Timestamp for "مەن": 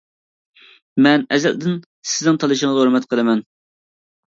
1.07-1.25